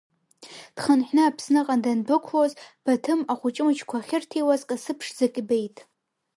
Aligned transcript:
Дхынҳәны 0.75 1.21
Аԥсныҟа 1.25 1.75
дандәықәлоз, 1.83 2.51
Баҭым 2.83 3.21
ахәҷы-мыҷқәа 3.33 3.97
ахьырҭиуаз 3.99 4.61
касы 4.69 4.93
ԥшӡак 4.97 5.33
ибеит. 5.41 5.77